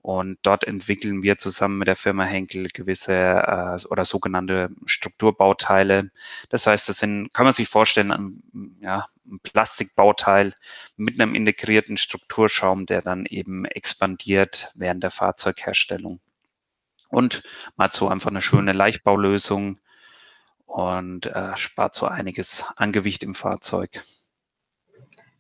Und 0.05 0.39
dort 0.43 0.65
entwickeln 0.65 1.23
wir 1.23 1.39
zusammen 1.39 1.79
mit 1.79 1.89
der 1.89 1.97
Firma 1.97 2.25
Henkel 2.25 2.69
gewisse 2.69 3.15
äh, 3.15 3.87
oder 3.87 4.05
sogenannte 4.05 4.69
Strukturbauteile. 4.85 6.11
Das 6.51 6.67
heißt, 6.67 6.91
das 6.91 6.99
sind, 6.99 7.33
kann 7.33 7.45
man 7.45 7.55
sich 7.55 7.71
vorstellen, 7.71 8.13
ein, 8.13 8.77
ja, 8.83 9.07
ein 9.25 9.41
Plastikbauteil 9.43 10.53
mit 10.99 11.19
einem 11.19 11.35
integrierten 11.35 11.97
Strukturschaum, 11.97 12.85
der 12.85 13.01
dann 13.01 13.25
eben 13.25 13.65
expandiert 13.65 14.73
während 14.75 15.03
der 15.03 15.11
Fahrzeugherstellung. 15.11 16.21
Und 17.09 17.43
mal 17.77 17.91
so 17.91 18.07
einfach 18.09 18.31
eine 18.31 18.43
schöne 18.43 18.75
Leichtbaulösung 18.75 19.81
und 20.67 21.25
äh, 21.25 21.57
spart 21.57 21.95
so 21.95 22.05
einiges 22.05 22.63
an 22.77 22.93
Gewicht 22.93 23.23
im 23.23 23.33
Fahrzeug. 23.33 24.05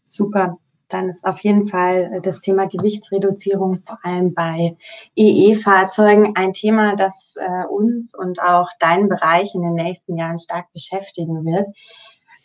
Super 0.04 0.56
dann 0.94 1.06
ist 1.06 1.26
auf 1.26 1.40
jeden 1.40 1.66
Fall 1.66 2.12
äh, 2.14 2.20
das 2.20 2.38
Thema 2.38 2.66
Gewichtsreduzierung 2.66 3.82
vor 3.84 3.98
allem 4.02 4.32
bei 4.32 4.76
EE-Fahrzeugen 5.16 6.36
ein 6.36 6.52
Thema, 6.52 6.94
das 6.94 7.34
äh, 7.36 7.66
uns 7.66 8.14
und 8.14 8.40
auch 8.40 8.70
deinen 8.78 9.08
Bereich 9.08 9.54
in 9.54 9.62
den 9.62 9.74
nächsten 9.74 10.16
Jahren 10.16 10.38
stark 10.38 10.72
beschäftigen 10.72 11.44
wird. 11.44 11.66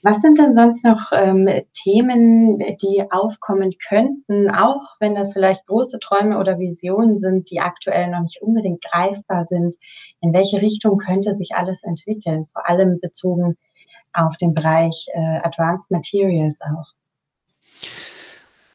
Was 0.02 0.22
sind 0.22 0.40
denn 0.40 0.56
sonst 0.56 0.84
noch 0.86 1.12
ähm, 1.12 1.50
Themen, 1.74 2.58
die 2.58 3.04
aufkommen 3.12 3.76
könnten, 3.86 4.50
auch 4.50 4.96
wenn 5.00 5.14
das 5.14 5.34
vielleicht 5.34 5.68
große 5.68 6.00
Träume 6.00 6.40
oder 6.40 6.58
Visionen 6.58 7.18
sind, 7.18 7.52
die 7.52 7.60
aktuell 7.60 8.10
noch 8.10 8.22
nicht 8.22 8.42
unbedingt 8.42 8.82
greifbar 8.82 9.44
sind? 9.44 9.76
In 10.22 10.34
welche 10.34 10.62
Richtung 10.62 11.00
könnte 11.00 11.36
sich 11.36 11.54
alles 11.56 11.84
entwickeln, 11.84 12.48
vor 12.48 12.68
allem 12.68 13.00
bezogen 13.02 13.58
auf 14.14 14.38
den 14.38 14.54
Bereich 14.54 15.08
äh, 15.14 15.40
Advanced 15.44 15.92
Materials 15.92 16.62
auch? 16.62 16.94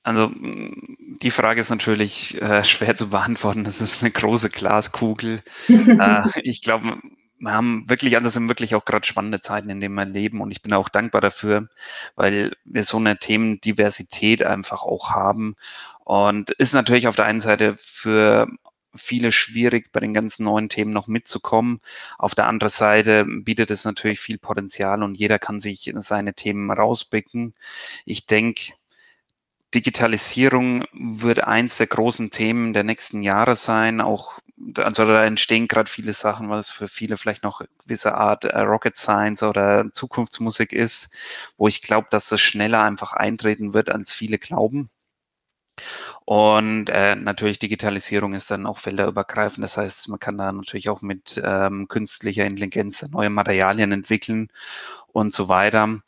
Also 0.04 0.28
mm, 0.28 1.18
die 1.22 1.30
Frage 1.30 1.60
ist 1.60 1.70
natürlich 1.70 2.40
äh, 2.40 2.62
schwer 2.64 2.94
zu 2.94 3.10
beantworten. 3.10 3.64
Das 3.64 3.80
ist 3.80 4.02
eine 4.02 4.12
große 4.12 4.50
Glaskugel. 4.50 5.42
äh, 5.68 6.22
ich 6.44 6.62
glaube, 6.62 6.98
wir 7.40 7.52
haben 7.52 7.88
wirklich, 7.88 8.16
also 8.16 8.28
sind 8.28 8.48
wirklich 8.48 8.74
auch 8.74 8.84
gerade 8.84 9.06
spannende 9.06 9.40
Zeiten, 9.40 9.68
in 9.68 9.80
denen 9.80 9.94
wir 9.94 10.06
leben 10.06 10.40
und 10.40 10.50
ich 10.50 10.62
bin 10.62 10.72
auch 10.72 10.88
dankbar 10.88 11.20
dafür, 11.20 11.68
weil 12.16 12.52
wir 12.64 12.84
so 12.84 12.96
eine 12.96 13.18
Themendiversität 13.18 14.42
einfach 14.42 14.82
auch 14.82 15.10
haben 15.10 15.56
und 16.04 16.50
ist 16.52 16.74
natürlich 16.74 17.06
auf 17.08 17.16
der 17.16 17.26
einen 17.26 17.40
Seite 17.40 17.74
für 17.76 18.46
viele 18.94 19.32
schwierig, 19.32 19.92
bei 19.92 20.00
den 20.00 20.14
ganzen 20.14 20.44
neuen 20.44 20.68
Themen 20.68 20.92
noch 20.92 21.08
mitzukommen. 21.08 21.80
Auf 22.18 22.34
der 22.34 22.46
anderen 22.46 22.70
Seite 22.70 23.24
bietet 23.24 23.70
es 23.70 23.84
natürlich 23.84 24.20
viel 24.20 24.38
Potenzial 24.38 25.02
und 25.02 25.16
jeder 25.16 25.38
kann 25.38 25.60
sich 25.60 25.92
seine 25.96 26.34
Themen 26.34 26.70
rauspicken. 26.70 27.54
Ich 28.04 28.26
denke, 28.26 28.72
Digitalisierung 29.74 30.84
wird 30.92 31.44
eins 31.44 31.78
der 31.78 31.88
großen 31.88 32.30
Themen 32.30 32.72
der 32.72 32.84
nächsten 32.84 33.22
Jahre 33.22 33.56
sein. 33.56 34.00
Auch, 34.00 34.38
also 34.76 35.04
da 35.04 35.24
entstehen 35.24 35.68
gerade 35.68 35.90
viele 35.90 36.12
Sachen, 36.12 36.48
was 36.48 36.70
für 36.70 36.88
viele 36.88 37.16
vielleicht 37.16 37.42
noch 37.42 37.62
gewisse 37.82 38.14
Art 38.14 38.44
äh, 38.44 38.58
Rocket 38.60 38.96
Science 38.96 39.42
oder 39.42 39.90
Zukunftsmusik 39.92 40.72
ist, 40.72 41.14
wo 41.56 41.68
ich 41.68 41.82
glaube, 41.82 42.08
dass 42.10 42.28
das 42.28 42.40
schneller 42.40 42.82
einfach 42.82 43.12
eintreten 43.12 43.74
wird, 43.74 43.90
als 43.90 44.12
viele 44.12 44.38
glauben. 44.38 44.90
Und 46.24 46.88
äh, 46.90 47.16
natürlich 47.16 47.58
Digitalisierung 47.58 48.34
ist 48.34 48.50
dann 48.50 48.66
auch 48.66 48.78
felderübergreifend. 48.78 49.64
Das 49.64 49.76
heißt, 49.76 50.08
man 50.08 50.20
kann 50.20 50.38
da 50.38 50.50
natürlich 50.52 50.88
auch 50.88 51.02
mit 51.02 51.40
ähm, 51.44 51.88
künstlicher 51.88 52.44
Intelligenz 52.44 53.02
neue 53.10 53.30
Materialien 53.30 53.92
entwickeln 53.92 54.48
und 55.08 55.34
so 55.34 55.48
weiter. 55.48 56.00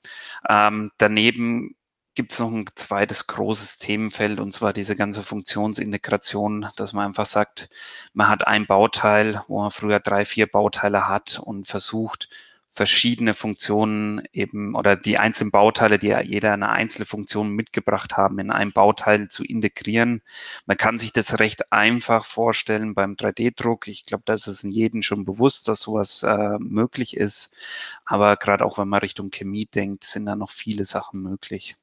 Ähm, 0.48 0.90
daneben 0.98 1.74
gibt 2.16 2.32
es 2.32 2.40
noch 2.40 2.50
ein 2.50 2.64
zweites 2.74 3.26
großes 3.28 3.78
Themenfeld 3.78 4.40
und 4.40 4.50
zwar 4.50 4.72
diese 4.72 4.96
ganze 4.96 5.22
Funktionsintegration, 5.22 6.66
dass 6.76 6.94
man 6.94 7.06
einfach 7.06 7.26
sagt, 7.26 7.68
man 8.14 8.28
hat 8.28 8.46
ein 8.46 8.66
Bauteil, 8.66 9.42
wo 9.48 9.60
man 9.60 9.70
früher 9.70 10.00
drei, 10.00 10.24
vier 10.24 10.46
Bauteile 10.46 11.08
hat 11.08 11.38
und 11.38 11.66
versucht, 11.66 12.28
verschiedene 12.76 13.34
Funktionen 13.34 14.22
eben 14.32 14.74
oder 14.74 14.96
die 14.96 15.18
einzelnen 15.18 15.50
Bauteile, 15.50 15.98
die 15.98 16.08
ja 16.08 16.20
jeder 16.20 16.52
eine 16.52 16.70
einzelne 16.70 17.06
Funktion 17.06 17.50
mitgebracht 17.50 18.16
haben, 18.16 18.38
in 18.38 18.50
einem 18.50 18.72
Bauteil 18.72 19.28
zu 19.28 19.44
integrieren. 19.44 20.22
Man 20.66 20.76
kann 20.76 20.98
sich 20.98 21.12
das 21.12 21.38
recht 21.38 21.72
einfach 21.72 22.24
vorstellen 22.24 22.94
beim 22.94 23.14
3D-Druck. 23.14 23.88
Ich 23.88 24.04
glaube, 24.06 24.24
da 24.26 24.34
ist 24.34 24.46
es 24.46 24.64
in 24.64 24.70
jedem 24.70 25.02
schon 25.02 25.24
bewusst, 25.24 25.68
dass 25.68 25.82
sowas 25.82 26.22
äh, 26.22 26.58
möglich 26.58 27.16
ist. 27.16 27.56
Aber 28.04 28.36
gerade 28.36 28.64
auch 28.64 28.78
wenn 28.78 28.88
man 28.88 29.00
Richtung 29.00 29.30
Chemie 29.30 29.66
denkt, 29.66 30.04
sind 30.04 30.26
da 30.26 30.36
noch 30.36 30.50
viele 30.50 30.84
Sachen 30.84 31.22
möglich. 31.22 31.76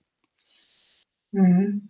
Mhm. 1.33 1.89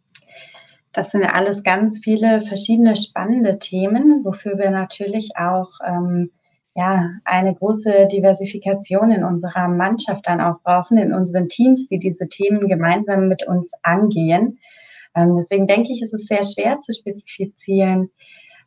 Das 0.94 1.12
sind 1.12 1.22
ja 1.22 1.34
alles 1.34 1.64
ganz 1.64 2.00
viele 2.00 2.42
verschiedene 2.42 2.96
spannende 2.96 3.60
Themen, 3.60 4.24
wofür 4.24 4.58
wir 4.58 4.70
natürlich 4.70 5.38
auch 5.38 5.72
ähm, 5.86 6.32
ja, 6.76 7.12
eine 7.24 7.54
große 7.54 8.08
Diversifikation 8.12 9.12
in 9.12 9.24
unserer 9.24 9.68
Mannschaft 9.68 10.28
dann 10.28 10.42
auch 10.42 10.62
brauchen, 10.64 10.98
in 10.98 11.14
unseren 11.14 11.50
Teams, 11.50 11.88
die 11.88 12.00
diese 12.00 12.28
Themen 12.28 12.68
gemeinsam 12.68 13.28
mit 13.28 13.48
uns 13.48 13.72
angehen. 13.84 14.60
Ähm, 15.16 15.36
deswegen 15.36 15.68
denke 15.68 15.94
ich, 15.94 16.02
ist 16.02 16.14
es 16.14 16.26
sehr 16.26 16.44
schwer 16.44 16.80
zu 16.80 16.94
spezifizieren, 16.94 18.10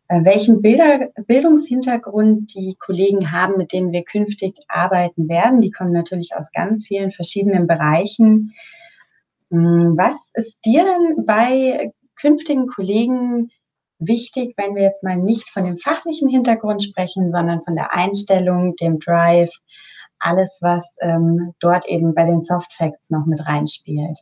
äh, 0.08 0.24
welchen 0.24 0.62
Bilder, 0.62 1.08
Bildungshintergrund 1.26 2.54
die 2.54 2.76
Kollegen 2.78 3.32
haben, 3.32 3.56
mit 3.56 3.72
denen 3.72 3.90
wir 3.90 4.04
künftig 4.04 4.54
arbeiten 4.68 5.28
werden. 5.28 5.60
Die 5.60 5.72
kommen 5.72 5.92
natürlich 5.92 6.36
aus 6.36 6.52
ganz 6.52 6.86
vielen 6.86 7.10
verschiedenen 7.10 7.66
Bereichen. 7.66 8.52
Hm, 9.50 9.94
was 9.96 10.30
ist 10.34 10.64
dir 10.64 10.84
denn 10.84 11.24
bei 11.24 11.92
künftigen 12.16 12.66
Kollegen 12.66 13.50
wichtig, 13.98 14.54
wenn 14.56 14.74
wir 14.74 14.82
jetzt 14.82 15.04
mal 15.04 15.16
nicht 15.16 15.48
von 15.48 15.64
dem 15.64 15.76
fachlichen 15.76 16.28
Hintergrund 16.28 16.82
sprechen, 16.82 17.30
sondern 17.30 17.62
von 17.62 17.76
der 17.76 17.94
Einstellung, 17.94 18.76
dem 18.76 18.98
Drive, 18.98 19.52
alles, 20.18 20.58
was 20.60 20.96
ähm, 21.00 21.54
dort 21.60 21.86
eben 21.86 22.14
bei 22.14 22.24
den 22.24 22.40
Soft 22.40 22.72
Facts 22.74 23.10
noch 23.10 23.26
mit 23.26 23.46
reinspielt? 23.46 24.18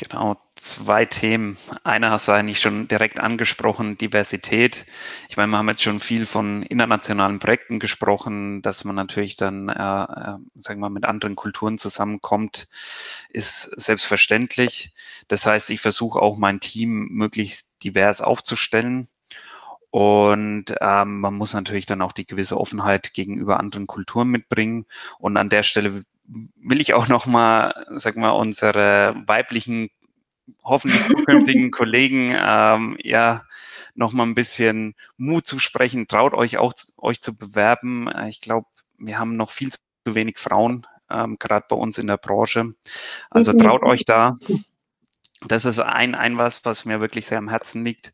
Genau, 0.00 0.34
zwei 0.54 1.04
Themen. 1.04 1.58
Einer 1.84 2.10
hast 2.10 2.26
du 2.26 2.32
eigentlich 2.32 2.58
schon 2.58 2.88
direkt 2.88 3.20
angesprochen, 3.20 3.98
Diversität. 3.98 4.86
Ich 5.28 5.36
meine, 5.36 5.52
wir 5.52 5.58
haben 5.58 5.68
jetzt 5.68 5.82
schon 5.82 6.00
viel 6.00 6.24
von 6.24 6.62
internationalen 6.62 7.38
Projekten 7.38 7.78
gesprochen, 7.78 8.62
dass 8.62 8.84
man 8.84 8.96
natürlich 8.96 9.36
dann, 9.36 9.68
äh, 9.68 9.72
äh, 9.72 10.38
sagen 10.54 10.80
wir 10.80 10.88
mal, 10.88 10.90
mit 10.90 11.04
anderen 11.04 11.36
Kulturen 11.36 11.76
zusammenkommt, 11.76 12.68
ist 13.32 13.62
selbstverständlich. 13.62 14.92
Das 15.28 15.46
heißt, 15.46 15.70
ich 15.70 15.80
versuche 15.80 16.20
auch 16.20 16.36
mein 16.36 16.60
Team 16.60 17.08
möglichst 17.10 17.72
divers 17.82 18.20
aufzustellen. 18.20 19.08
Und 19.90 20.66
ähm, 20.80 21.20
man 21.20 21.34
muss 21.34 21.52
natürlich 21.52 21.86
dann 21.86 22.02
auch 22.02 22.12
die 22.12 22.26
gewisse 22.26 22.58
Offenheit 22.58 23.12
gegenüber 23.12 23.58
anderen 23.58 23.86
Kulturen 23.86 24.28
mitbringen. 24.28 24.86
Und 25.18 25.36
an 25.36 25.48
der 25.48 25.64
Stelle 25.64 26.02
will 26.24 26.80
ich 26.80 26.94
auch 26.94 27.08
nochmal, 27.08 27.86
sag 27.96 28.16
mal, 28.16 28.30
unsere 28.30 29.16
weiblichen, 29.26 29.88
hoffentlich 30.62 31.06
zukünftigen 31.08 31.70
Kollegen, 31.72 32.36
ähm, 32.40 32.96
ja, 33.02 33.44
nochmal 33.94 34.26
ein 34.26 34.36
bisschen 34.36 34.94
Mut 35.16 35.46
zu 35.46 35.58
sprechen. 35.58 36.06
Traut 36.06 36.34
euch 36.34 36.58
auch, 36.58 36.72
euch 36.98 37.20
zu 37.20 37.36
bewerben. 37.36 38.08
Ich 38.28 38.40
glaube, 38.40 38.68
wir 38.98 39.18
haben 39.18 39.36
noch 39.36 39.50
viel 39.50 39.70
zu 39.70 39.80
wenig 40.04 40.38
Frauen, 40.38 40.86
ähm, 41.10 41.36
gerade 41.38 41.66
bei 41.68 41.76
uns 41.76 41.98
in 41.98 42.06
der 42.06 42.16
Branche. 42.16 42.74
Also 43.30 43.52
traut 43.52 43.82
euch 43.82 44.04
da. 44.06 44.34
Das 45.46 45.64
ist 45.64 45.80
ein, 45.80 46.14
ein 46.14 46.38
was, 46.38 46.64
was 46.64 46.84
mir 46.84 47.00
wirklich 47.00 47.26
sehr 47.26 47.38
am 47.38 47.48
Herzen 47.48 47.84
liegt. 47.84 48.12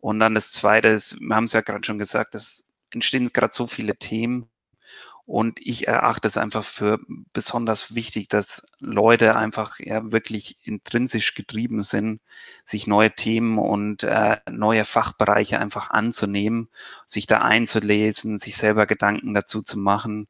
Und 0.00 0.20
dann 0.20 0.34
das 0.34 0.52
zweite 0.52 0.88
ist, 0.88 1.20
wir 1.20 1.34
haben 1.34 1.44
es 1.44 1.52
ja 1.52 1.60
gerade 1.60 1.84
schon 1.84 1.98
gesagt, 1.98 2.34
es 2.34 2.74
entstehen 2.90 3.32
gerade 3.32 3.52
so 3.52 3.66
viele 3.66 3.96
Themen 3.96 4.48
Und 5.28 5.60
ich 5.60 5.86
erachte 5.86 6.26
es 6.26 6.38
einfach 6.38 6.64
für 6.64 7.00
besonders 7.34 7.94
wichtig, 7.94 8.28
dass 8.28 8.66
Leute 8.80 9.36
einfach 9.36 9.78
ja 9.78 10.10
wirklich 10.10 10.56
intrinsisch 10.62 11.34
getrieben 11.34 11.82
sind, 11.82 12.22
sich 12.64 12.86
neue 12.86 13.14
Themen 13.14 13.58
und 13.58 14.04
äh, 14.04 14.38
neue 14.50 14.86
Fachbereiche 14.86 15.60
einfach 15.60 15.90
anzunehmen, 15.90 16.70
sich 17.06 17.26
da 17.26 17.42
einzulesen, 17.42 18.38
sich 18.38 18.56
selber 18.56 18.86
Gedanken 18.86 19.34
dazu 19.34 19.60
zu 19.60 19.78
machen. 19.78 20.28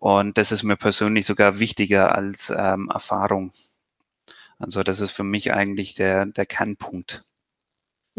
Und 0.00 0.36
das 0.36 0.50
ist 0.50 0.64
mir 0.64 0.76
persönlich 0.76 1.26
sogar 1.26 1.60
wichtiger 1.60 2.16
als 2.16 2.50
ähm, 2.50 2.90
Erfahrung. 2.92 3.52
Also 4.58 4.82
das 4.82 4.98
ist 4.98 5.12
für 5.12 5.22
mich 5.22 5.52
eigentlich 5.54 5.94
der, 5.94 6.26
der 6.26 6.46
Kernpunkt. 6.46 7.22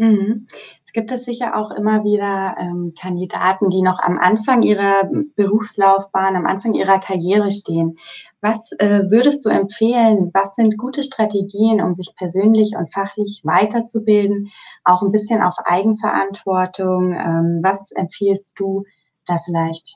Mhm. 0.02 0.48
Es 0.84 0.92
gibt 0.92 1.12
es 1.12 1.24
sicher 1.24 1.56
auch 1.56 1.70
immer 1.70 2.02
wieder 2.02 2.56
ähm, 2.58 2.92
Kandidaten, 3.00 3.70
die 3.70 3.82
noch 3.82 4.00
am 4.00 4.18
Anfang 4.18 4.62
ihrer 4.62 5.08
Berufslaufbahn, 5.36 6.34
am 6.34 6.44
Anfang 6.44 6.74
ihrer 6.74 6.98
Karriere 6.98 7.52
stehen. 7.52 7.96
Was 8.40 8.72
äh, 8.80 9.04
würdest 9.10 9.44
du 9.44 9.48
empfehlen? 9.48 10.32
Was 10.34 10.56
sind 10.56 10.76
gute 10.76 11.04
Strategien, 11.04 11.80
um 11.80 11.94
sich 11.94 12.16
persönlich 12.16 12.74
und 12.76 12.92
fachlich 12.92 13.42
weiterzubilden? 13.44 14.50
Auch 14.82 15.02
ein 15.02 15.12
bisschen 15.12 15.40
auf 15.40 15.54
Eigenverantwortung. 15.64 17.12
Ähm, 17.12 17.60
was 17.62 17.92
empfiehlst 17.92 18.58
du 18.58 18.82
da 19.24 19.38
vielleicht? 19.44 19.94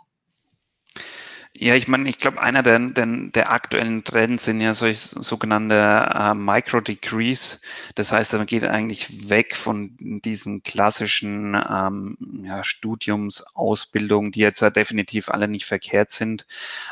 Ja, 1.59 1.75
ich 1.75 1.89
meine, 1.89 2.07
ich 2.09 2.19
glaube, 2.19 2.41
einer 2.43 2.63
der, 2.63 2.79
der, 2.79 3.07
der 3.07 3.51
aktuellen 3.51 4.05
Trends 4.05 4.45
sind 4.45 4.61
ja 4.61 4.75
solche 4.75 5.23
sogenannte 5.23 5.75
äh, 6.15 6.35
Micro-Degrees. 6.35 7.63
Das 7.95 8.13
heißt, 8.13 8.35
man 8.35 8.45
geht 8.47 8.65
eigentlich 8.65 9.31
weg 9.31 9.57
von 9.57 9.97
diesen 9.99 10.63
klassischen 10.63 11.55
ähm, 11.55 12.19
ja, 12.45 12.63
Studiumsausbildungen, 12.63 14.33
die 14.33 14.41
jetzt 14.41 14.61
ja 14.61 14.69
definitiv 14.69 15.31
alle 15.31 15.49
nicht 15.49 15.65
verkehrt 15.65 16.11
sind. 16.11 16.47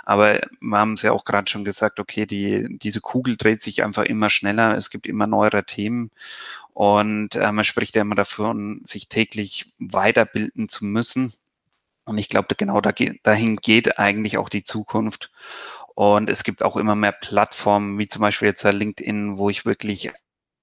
Aber 0.05 0.41
wir 0.61 0.79
haben 0.79 0.95
es 0.95 1.03
ja 1.03 1.13
auch 1.13 1.25
gerade 1.27 1.51
schon 1.51 1.65
gesagt, 1.65 2.01
okay, 2.01 2.25
die, 2.25 2.79
diese 2.79 3.01
Kugel 3.03 3.37
dreht 3.37 3.61
sich 3.61 3.85
einfach 3.85 4.05
immer 4.05 4.31
schneller. 4.31 4.77
Es 4.77 4.89
gibt 4.89 5.07
immer 5.07 5.27
neuere 5.27 5.65
Themen. 5.65 6.11
Und 6.73 7.37
äh, 7.37 7.53
man 7.53 7.65
spricht 7.65 7.97
ja 7.97 8.03
immer 8.03 8.15
davon, 8.15 8.81
sich 8.85 9.09
täglich 9.09 9.73
weiterbilden 9.79 10.69
zu 10.71 10.87
müssen. 10.87 11.35
Und 12.05 12.19
ich 12.19 12.29
glaube, 12.29 12.55
genau 12.57 12.81
dahin 12.81 13.57
geht 13.57 13.99
eigentlich 13.99 14.39
auch 14.39 14.49
die 14.49 14.63
Zukunft. 14.63 15.31
Und 15.95 16.29
es 16.29 16.45
gibt 16.45 16.63
auch 16.63 16.77
immer 16.77 16.95
mehr 16.97 17.13
Plattformen, 17.13 17.99
wie 17.99 18.09
zum 18.09 18.21
Beispiel 18.21 18.49
jetzt 18.49 18.65
LinkedIn, 18.65 19.39
wo 19.39 19.49
ich 19.51 19.65
wirklich 19.65 20.13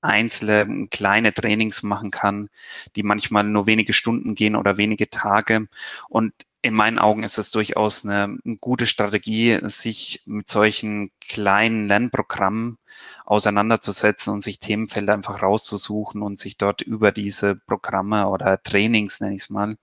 einzelne 0.01 0.87
kleine 0.89 1.33
Trainings 1.33 1.83
machen 1.83 2.11
kann, 2.11 2.49
die 2.95 3.03
manchmal 3.03 3.43
nur 3.43 3.67
wenige 3.67 3.93
Stunden 3.93 4.35
gehen 4.35 4.55
oder 4.55 4.77
wenige 4.77 5.09
Tage. 5.09 5.67
Und 6.09 6.33
in 6.63 6.75
meinen 6.75 6.99
Augen 6.99 7.23
ist 7.23 7.37
das 7.37 7.49
durchaus 7.51 8.05
eine, 8.05 8.37
eine 8.45 8.57
gute 8.57 8.85
Strategie, 8.85 9.57
sich 9.63 10.21
mit 10.25 10.47
solchen 10.47 11.09
kleinen 11.19 11.87
Lernprogrammen 11.87 12.77
auseinanderzusetzen 13.25 14.33
und 14.33 14.41
sich 14.41 14.59
Themenfelder 14.59 15.13
einfach 15.13 15.41
rauszusuchen 15.41 16.21
und 16.21 16.37
sich 16.37 16.57
dort 16.57 16.81
über 16.81 17.11
diese 17.11 17.55
Programme 17.55 18.27
oder 18.27 18.61
Trainings, 18.61 19.21
nenne 19.21 19.35
ich 19.35 19.43
es 19.43 19.49
mal, 19.49 19.75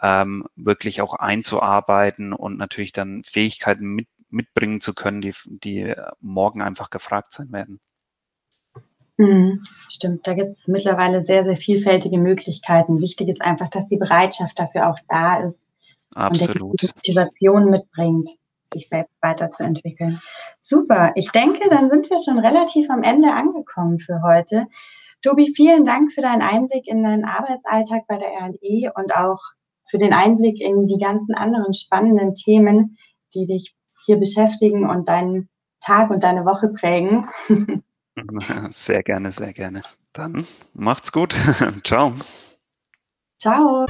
ähm, 0.00 0.46
wirklich 0.54 1.00
auch 1.00 1.14
einzuarbeiten 1.14 2.32
und 2.32 2.58
natürlich 2.58 2.92
dann 2.92 3.22
Fähigkeiten 3.24 3.86
mit, 3.86 4.06
mitbringen 4.30 4.80
zu 4.80 4.94
können, 4.94 5.20
die, 5.20 5.34
die 5.46 5.94
morgen 6.20 6.62
einfach 6.62 6.90
gefragt 6.90 7.32
sein 7.32 7.50
werden. 7.50 7.80
Mhm, 9.16 9.62
stimmt, 9.88 10.26
da 10.26 10.34
gibt 10.34 10.58
es 10.58 10.68
mittlerweile 10.68 11.22
sehr, 11.22 11.44
sehr 11.44 11.56
vielfältige 11.56 12.18
Möglichkeiten. 12.18 13.00
Wichtig 13.00 13.28
ist 13.28 13.42
einfach, 13.42 13.68
dass 13.68 13.86
die 13.86 13.96
Bereitschaft 13.96 14.58
dafür 14.58 14.88
auch 14.90 14.98
da 15.08 15.38
ist 15.38 15.63
Absolut. 16.14 16.62
und 16.62 16.82
die 16.82 16.86
Motivation 16.94 17.70
mitbringt, 17.70 18.30
sich 18.64 18.88
selbst 18.88 19.16
weiterzuentwickeln. 19.20 20.20
Super, 20.60 21.12
ich 21.14 21.30
denke, 21.30 21.68
dann 21.68 21.88
sind 21.88 22.08
wir 22.10 22.18
schon 22.18 22.38
relativ 22.38 22.88
am 22.90 23.02
Ende 23.02 23.32
angekommen 23.32 23.98
für 23.98 24.22
heute. 24.22 24.66
Tobi, 25.22 25.52
vielen 25.54 25.84
Dank 25.84 26.12
für 26.12 26.20
deinen 26.20 26.42
Einblick 26.42 26.86
in 26.86 27.02
deinen 27.02 27.24
Arbeitsalltag 27.24 28.06
bei 28.06 28.18
der 28.18 28.28
RLE 28.28 28.92
und 28.94 29.14
auch 29.14 29.40
für 29.88 29.98
den 29.98 30.12
Einblick 30.12 30.60
in 30.60 30.86
die 30.86 30.98
ganzen 30.98 31.34
anderen 31.34 31.72
spannenden 31.72 32.34
Themen, 32.34 32.98
die 33.34 33.46
dich 33.46 33.74
hier 34.04 34.18
beschäftigen 34.18 34.88
und 34.88 35.08
deinen 35.08 35.48
Tag 35.80 36.10
und 36.10 36.22
deine 36.22 36.44
Woche 36.44 36.68
prägen. 36.68 37.26
Sehr 38.70 39.02
gerne, 39.02 39.32
sehr 39.32 39.52
gerne. 39.52 39.82
Dann 40.12 40.46
macht's 40.72 41.10
gut. 41.10 41.34
Ciao. 41.84 42.12
Ciao. 43.40 43.86